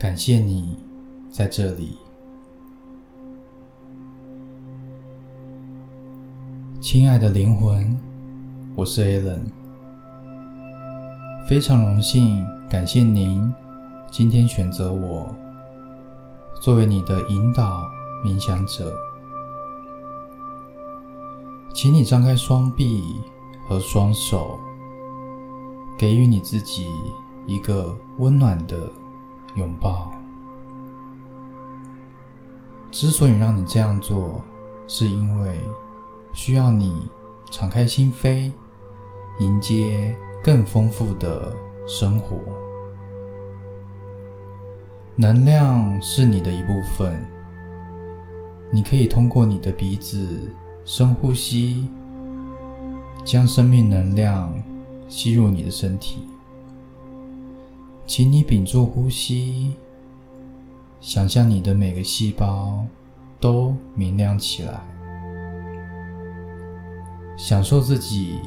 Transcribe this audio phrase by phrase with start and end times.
[0.00, 0.78] 感谢你
[1.30, 1.98] 在这里，
[6.80, 8.00] 亲爱的灵魂，
[8.74, 9.42] 我是 Alan，
[11.46, 13.54] 非常荣幸，感谢您
[14.10, 15.36] 今天选择我
[16.62, 17.86] 作为你的引导
[18.24, 18.90] 冥想者，
[21.74, 23.20] 请你张开双臂
[23.68, 24.58] 和双手，
[25.98, 26.86] 给予你自己
[27.46, 28.90] 一个温暖的。
[29.56, 30.12] 拥抱。
[32.90, 34.42] 之所以让你这样做，
[34.88, 35.58] 是因为
[36.32, 37.08] 需要你
[37.50, 38.50] 敞开心扉，
[39.38, 41.54] 迎接更丰富的
[41.86, 42.36] 生活。
[45.16, 47.24] 能量是你的一部分，
[48.72, 50.50] 你可以通过你的鼻子
[50.84, 51.88] 深呼吸，
[53.24, 54.52] 将生命能量
[55.08, 56.26] 吸入你的身体。
[58.10, 59.72] 请你屏住呼吸，
[61.00, 62.84] 想象你的每个细胞
[63.38, 64.80] 都明亮起来，
[67.36, 68.40] 享受自己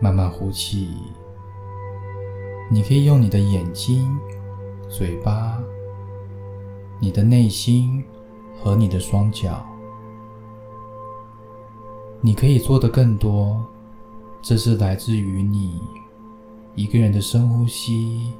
[0.00, 0.88] 慢慢呼气。
[2.70, 4.16] 你可以用你的眼睛、
[4.88, 5.60] 嘴巴、
[7.00, 8.04] 你的内心
[8.62, 9.66] 和你的双脚，
[12.20, 13.60] 你可以做的更多。
[14.40, 15.80] 这是来自于你
[16.76, 18.32] 一个人的深呼吸。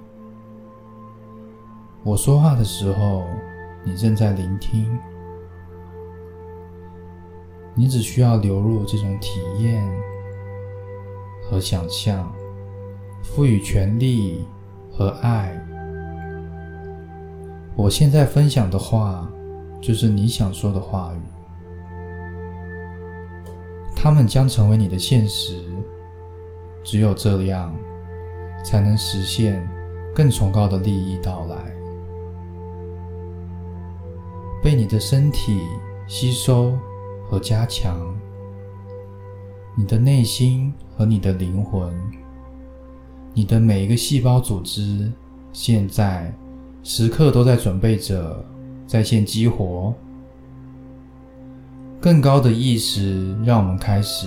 [2.05, 3.25] 我说话的时候，
[3.83, 4.99] 你正在聆听。
[7.75, 9.83] 你只需要流入这种体验
[11.43, 12.31] 和想象，
[13.23, 14.47] 赋予权力
[14.93, 15.59] 和爱。
[17.75, 19.27] 我现在分享的话，
[19.81, 21.23] 就是你想说的话语，
[23.97, 25.65] 它们将成为你的现实。
[26.83, 27.75] 只有这样，
[28.63, 29.67] 才能实现
[30.15, 31.57] 更崇高的利益到来。
[34.65, 35.61] 被你的身体
[36.07, 36.75] 吸收
[37.29, 38.01] 和加强，
[39.77, 41.95] 你的内心和你的灵魂，
[43.35, 45.13] 你的每一个细胞组织，
[45.53, 46.35] 现在
[46.83, 48.43] 时刻都在准备着
[48.87, 49.93] 在线激活
[52.01, 53.37] 更高的意识。
[53.45, 54.27] 让我们开始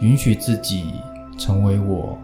[0.00, 0.92] 允许自己
[1.36, 2.16] 成为我。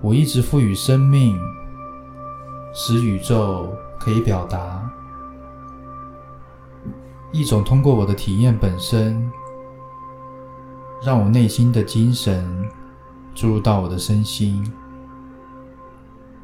[0.00, 1.38] 我一直赋予生命，
[2.72, 4.89] 使宇宙可以表达。
[7.32, 9.30] 一种通过我的体验本身，
[11.00, 12.68] 让我内心的精神
[13.34, 14.68] 注入到我的身心，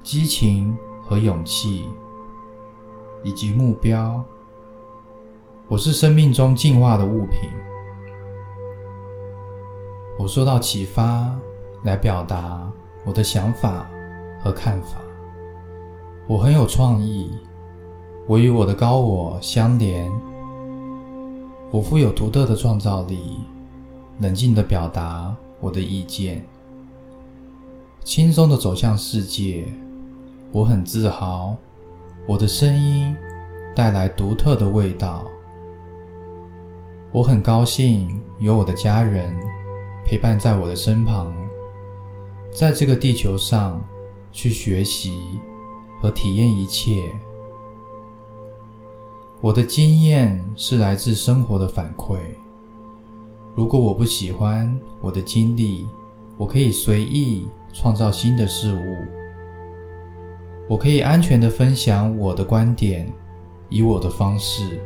[0.03, 1.89] 激情和勇气，
[3.25, 4.25] 以及目标。
[5.67, 7.51] 我是生命中进化的物品。
[10.17, 11.37] 我受到启发
[11.83, 12.71] 来表达
[13.05, 13.91] 我的想法
[14.41, 14.99] 和看法。
[16.29, 17.29] 我很有创意。
[18.29, 20.13] 我与我的高我相连。
[21.73, 23.41] 我富有独特的创造力，
[24.21, 26.45] 冷静地表达我的意见，
[28.05, 29.67] 轻松地走向世界。
[30.53, 31.57] 我很自豪，
[32.27, 33.15] 我的声音
[33.75, 35.25] 带来独特的味道。
[37.13, 39.35] 我很高兴有我的家人
[40.05, 41.35] 陪伴在我的身旁，
[42.53, 43.85] 在这个地球上
[44.31, 45.21] 去学习
[46.01, 47.03] 和体验一切。
[49.43, 52.19] 我的经验是来自生活的反馈。
[53.55, 55.87] 如果我不喜欢我的经历，
[56.39, 58.97] 我可以随意创造新的事物。
[60.69, 63.13] 我可以安全的分享我的观点，
[63.69, 64.81] 以我的方式。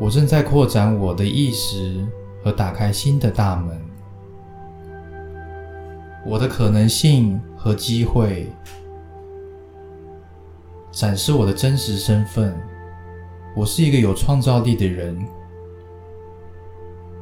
[0.00, 2.06] 我正在扩展我的意识
[2.42, 3.80] 和打开新的大门。
[6.24, 8.50] 我的可能性和机会，
[10.92, 12.54] 展示我的真实身份。
[13.54, 15.14] 我是一个有创造力的人，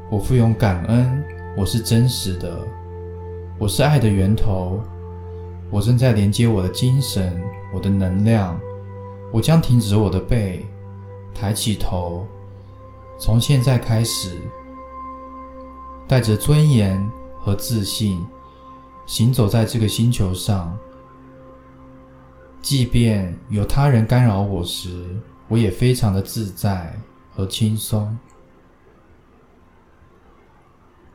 [0.09, 1.25] 我富有感恩，
[1.57, 2.57] 我是真实的，
[3.59, 4.81] 我是爱的源头，
[5.71, 7.43] 我正在连接我的精神，
[7.75, 8.57] 我的能量，
[9.33, 10.65] 我将停止我的背，
[11.35, 12.25] 抬起头，
[13.19, 14.37] 从现在开始，
[16.07, 17.05] 带着尊严
[17.41, 18.25] 和自信，
[19.05, 20.79] 行走在这个星球上，
[22.63, 25.21] 即便有他人干扰我时。
[25.51, 26.97] 我也非常的自在
[27.35, 28.17] 和轻松。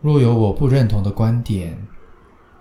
[0.01, 1.75] 若有我不认同的观点，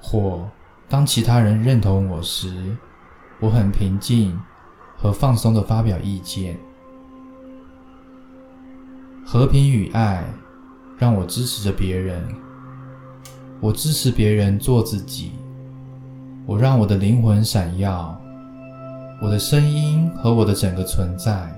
[0.00, 0.48] 或
[0.88, 2.74] 当其他人认同我时，
[3.40, 4.40] 我很平静
[4.96, 6.56] 和放松的发表意见。
[9.26, 10.24] 和平与爱
[10.96, 12.22] 让我支持着别人，
[13.60, 15.32] 我支持别人做自己，
[16.46, 18.16] 我让我的灵魂闪耀，
[19.20, 21.52] 我的声音和我的整个存在，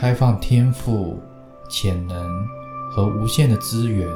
[0.00, 1.18] 开放天赋、
[1.68, 2.46] 潜能
[2.88, 4.08] 和无限的资源。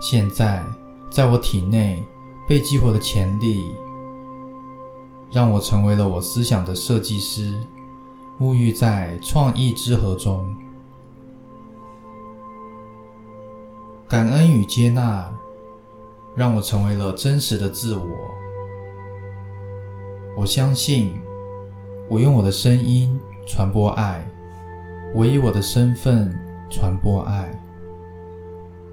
[0.00, 0.64] 现在，
[1.08, 2.04] 在我体内
[2.48, 3.70] 被激活的潜力，
[5.30, 7.54] 让我成为了我思想的设计师，
[8.36, 10.52] 沐浴在创意之河中。
[14.08, 15.32] 感恩与接纳，
[16.34, 18.08] 让我成为了真实的自我。
[20.36, 21.14] 我相信，
[22.08, 23.16] 我用我的声音
[23.46, 24.24] 传播爱，
[25.14, 26.32] 我以我的身份
[26.70, 27.48] 传播爱。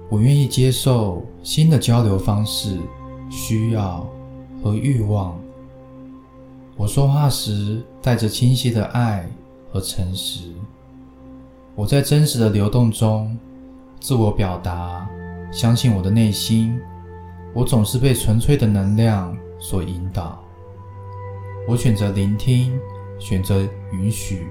[0.08, 2.78] 我愿意接受新的交流方式、
[3.30, 4.06] 需要
[4.62, 5.38] 和欲望。
[6.76, 9.28] 我说话时带着清晰的爱
[9.70, 10.50] 和诚实。
[11.76, 13.38] 我在真实的流动中
[14.00, 15.08] 自我表达，
[15.52, 16.78] 相信我的内心。
[17.54, 20.42] 我总是被纯粹的能量所引导。
[21.68, 22.78] 我选择聆听，
[23.20, 23.60] 选择
[23.92, 24.48] 允许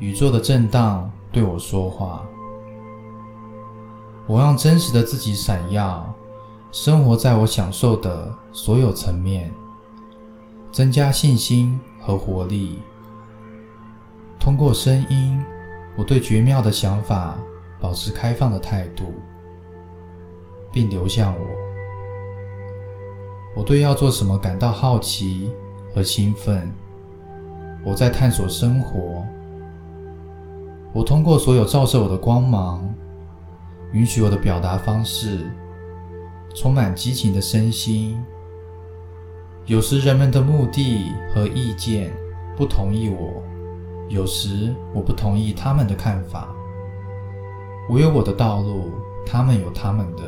[0.00, 2.26] 宇宙的震荡对我说话。
[4.26, 6.12] 我让真实的自己闪耀，
[6.72, 9.52] 生活在我享受的所有层面，
[10.72, 12.80] 增加信心和活力。
[14.40, 15.40] 通过声音，
[15.96, 17.36] 我对绝妙的想法
[17.80, 19.12] 保持开放的态度，
[20.72, 21.46] 并流向我。
[23.54, 25.52] 我对要做什么感到好奇
[25.94, 26.72] 和兴奋。
[27.84, 29.24] 我在探索生活。
[30.92, 32.88] 我通过所有照射我的光芒。
[33.92, 35.50] 允许我的表达方式
[36.54, 38.18] 充满激情的身心。
[39.66, 42.10] 有时人们的目的和意见
[42.56, 43.42] 不同意我，
[44.08, 46.48] 有时我不同意他们的看法。
[47.90, 48.90] 我有我的道路，
[49.26, 50.22] 他们有他们的。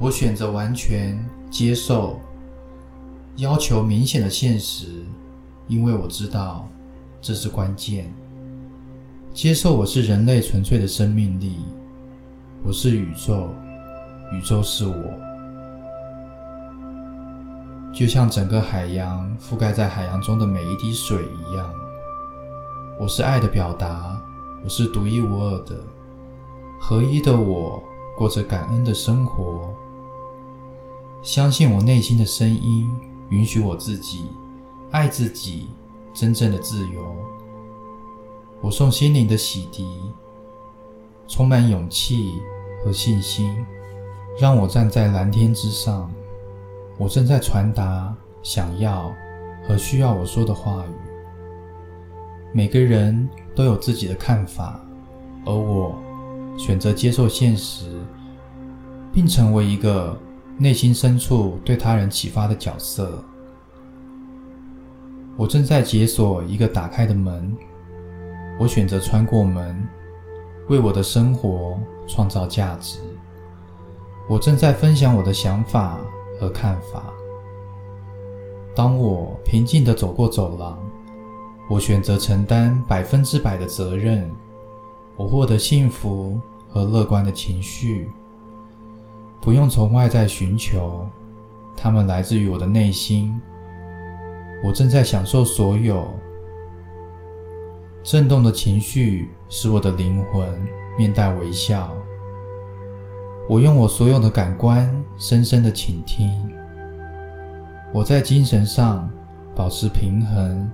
[0.00, 2.18] 我选择完全接受
[3.36, 5.04] 要求明显的现实，
[5.72, 6.68] 因为我知道
[7.22, 8.12] 这是关键。
[9.32, 11.56] 接受我是人类纯粹的生命力，
[12.62, 13.48] 我是宇宙，
[14.34, 14.94] 宇宙是我，
[17.90, 21.72] 就像整个海洋覆盖在海洋中的每一滴水一样。
[23.00, 24.20] 我是爱的表达，
[24.62, 25.74] 我是独一无二的，
[26.78, 27.82] 合一的我
[28.18, 29.72] 过着感恩的生活。
[31.22, 32.90] 相信我内心的声音，
[33.30, 34.26] 允许我自己
[34.92, 35.68] 爱自己，
[36.12, 37.16] 真正的自由。
[38.60, 39.84] 我送心灵的洗涤，
[41.26, 42.34] 充满勇气
[42.84, 43.56] 和信心，
[44.38, 46.12] 让我站在蓝天之上。
[46.98, 49.10] 我正在传达想要
[49.66, 50.90] 和需要我说的话语。
[52.52, 54.78] 每个人都有自己的看法，
[55.46, 55.98] 而我
[56.58, 57.98] 选择接受现实，
[59.10, 60.14] 并成为一个
[60.58, 63.24] 内心深处对他人启发的角色。
[65.36, 67.56] 我正在解锁一个打开的门。
[68.58, 69.82] 我选择穿过门，
[70.68, 73.00] 为我的生活创造价值。
[74.28, 75.98] 我正在分享我的想法
[76.38, 77.02] 和看法。
[78.74, 80.78] 当我平静地走过走廊，
[81.68, 84.30] 我选择承担百分之百的责任。
[85.16, 88.08] 我获得幸福和乐观的情绪，
[89.40, 91.06] 不用从外在寻求，
[91.76, 93.38] 它们来自于我的内心。
[94.64, 96.08] 我正在享受所有。
[98.02, 100.48] 震动的情绪使我的灵魂
[100.98, 101.92] 面带微笑。
[103.48, 106.30] 我用我所有的感官深深的倾听。
[107.92, 109.08] 我在精神上
[109.54, 110.70] 保持平衡，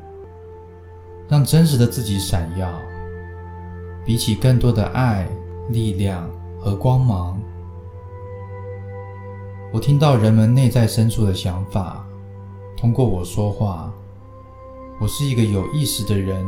[1.29, 2.71] 让真实的自己闪耀。
[4.07, 5.29] 比起更多的爱、
[5.69, 7.39] 力量和光芒，
[9.71, 12.08] 我听到人们内在深处的想法。
[12.79, 13.93] 通过我说话，
[15.01, 16.47] 我是一个有意识的人。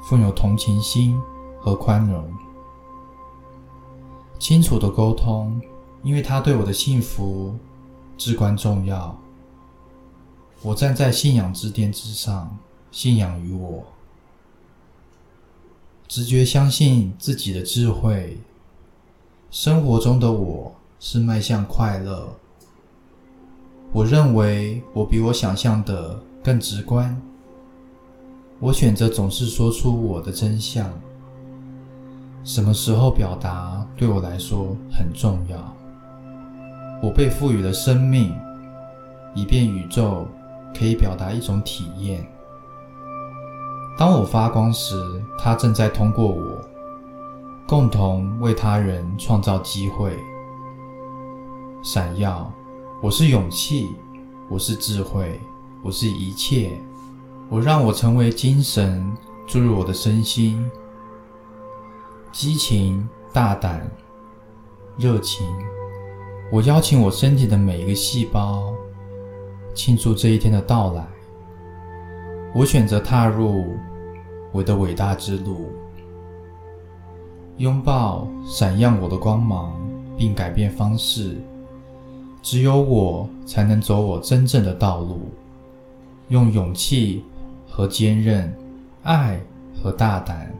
[0.00, 1.20] 富有同情心
[1.58, 2.32] 和宽容，
[4.38, 5.60] 清楚的沟通，
[6.04, 7.54] 因为他对我的幸福
[8.16, 9.20] 至关重要。
[10.62, 12.56] 我站在信仰之巅之上，
[12.92, 13.84] 信仰于我，
[16.06, 18.38] 直觉相信自己的智慧。
[19.50, 22.36] 生活中的我是迈向快乐。
[23.92, 27.20] 我认为我比我想象的更直观。
[28.60, 30.88] 我选择总是说出我的真相。
[32.44, 35.58] 什么时候表达对我来说很重要。
[37.02, 38.32] 我被赋予了生命，
[39.34, 40.26] 以便宇宙
[40.78, 42.24] 可以表达一种体验。
[43.98, 44.94] 当我发光时，
[45.38, 46.58] 它正在通过我，
[47.66, 50.16] 共同为他人创造机会。
[51.82, 52.50] 闪耀，
[53.02, 53.96] 我是勇气，
[54.46, 55.40] 我是智慧，
[55.82, 56.78] 我是一切。
[57.48, 59.10] 我让我成为精神
[59.46, 60.70] 注入我的身心，
[62.30, 63.90] 激情、大胆、
[64.98, 65.46] 热情。
[66.52, 68.70] 我邀请我身体的每一个细胞，
[69.72, 71.08] 庆祝这一天的到来。
[72.54, 73.78] 我选择踏入
[74.52, 75.72] 我的伟大之路，
[77.56, 79.74] 拥抱闪耀我的光芒，
[80.18, 81.40] 并改变方式。
[82.42, 85.28] 只有我才能走我真正的道路，
[86.28, 87.22] 用勇气
[87.68, 88.52] 和坚韧，
[89.02, 89.38] 爱
[89.80, 90.50] 和大胆。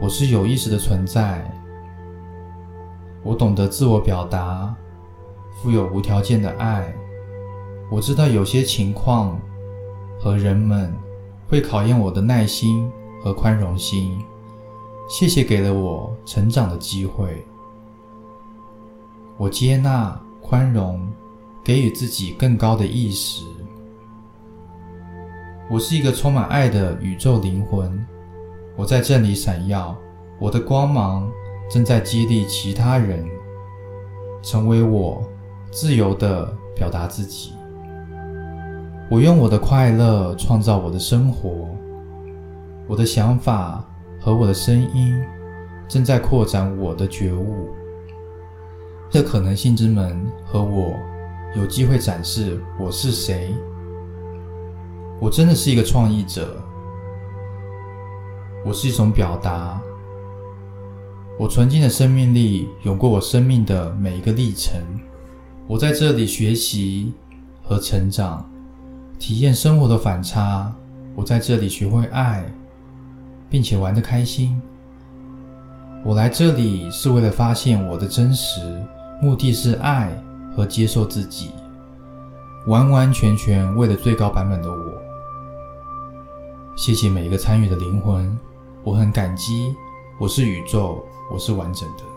[0.00, 1.50] 我是有意识的存在，
[3.24, 4.74] 我懂得自我表达，
[5.60, 6.94] 富有无条件的爱。
[7.90, 9.38] 我知道有些情况
[10.20, 10.92] 和人们
[11.48, 12.88] 会考验我的耐心
[13.22, 14.18] 和宽容心。
[15.08, 17.44] 谢谢给了我成长的机会，
[19.36, 20.20] 我接纳。
[20.48, 21.04] 宽容，
[21.64, 23.44] 给予自己更高的意识。
[25.68, 28.06] 我是一个充满爱的宇宙灵魂，
[28.76, 29.96] 我在这里闪耀，
[30.38, 31.28] 我的光芒
[31.68, 33.26] 正在激励其他人
[34.40, 35.20] 成为我，
[35.72, 37.52] 自由的表达自己。
[39.10, 41.68] 我用我的快乐创造我的生活，
[42.86, 43.84] 我的想法
[44.20, 45.20] 和我的声音
[45.88, 47.70] 正在扩展我的觉悟。
[49.08, 50.94] 这可能性之门和我
[51.56, 53.54] 有机会展示我是谁。
[55.20, 56.62] 我真的是一个创意者。
[58.64, 59.80] 我是一种表达。
[61.38, 64.80] 我纯净的生命力涌过我生命的每一个历程。
[65.68, 67.12] 我在这里学习
[67.62, 68.48] 和成长，
[69.18, 70.74] 体验生活的反差。
[71.14, 72.44] 我在这里学会爱，
[73.48, 74.60] 并且玩得开心。
[76.04, 78.60] 我来这里是为了发现我的真实。
[79.22, 80.12] 目的是爱
[80.54, 81.50] 和接受自己，
[82.66, 85.02] 完完全全为了最高版本的我。
[86.76, 88.38] 谢谢每一个参与的灵魂，
[88.84, 89.74] 我很感激。
[90.18, 92.15] 我是宇宙，我是完整的。